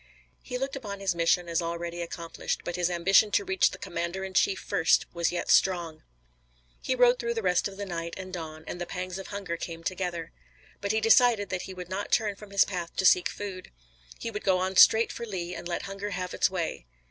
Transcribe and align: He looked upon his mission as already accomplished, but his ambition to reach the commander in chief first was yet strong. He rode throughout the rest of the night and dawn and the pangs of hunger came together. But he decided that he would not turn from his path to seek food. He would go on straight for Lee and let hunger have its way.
He 0.41 0.57
looked 0.57 0.75
upon 0.75 0.99
his 0.99 1.13
mission 1.13 1.47
as 1.47 1.61
already 1.61 2.01
accomplished, 2.01 2.61
but 2.65 2.75
his 2.75 2.89
ambition 2.89 3.29
to 3.33 3.45
reach 3.45 3.69
the 3.69 3.77
commander 3.77 4.23
in 4.23 4.33
chief 4.33 4.59
first 4.59 5.05
was 5.13 5.31
yet 5.31 5.51
strong. 5.51 6.01
He 6.81 6.95
rode 6.95 7.19
throughout 7.19 7.35
the 7.35 7.43
rest 7.43 7.67
of 7.67 7.77
the 7.77 7.85
night 7.85 8.15
and 8.17 8.33
dawn 8.33 8.63
and 8.65 8.81
the 8.81 8.87
pangs 8.87 9.19
of 9.19 9.27
hunger 9.27 9.57
came 9.57 9.83
together. 9.83 10.31
But 10.81 10.91
he 10.91 11.01
decided 11.01 11.49
that 11.49 11.61
he 11.69 11.75
would 11.75 11.87
not 11.89 12.11
turn 12.11 12.35
from 12.35 12.49
his 12.49 12.65
path 12.65 12.95
to 12.95 13.05
seek 13.05 13.29
food. 13.29 13.69
He 14.17 14.31
would 14.31 14.43
go 14.43 14.57
on 14.57 14.75
straight 14.75 15.11
for 15.11 15.23
Lee 15.27 15.53
and 15.53 15.67
let 15.67 15.83
hunger 15.83 16.09
have 16.09 16.33
its 16.33 16.49
way. 16.49 16.87